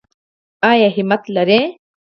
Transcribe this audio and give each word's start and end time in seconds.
ایا 0.71 0.89
همت 0.95 1.23
لرئ؟ 1.35 1.61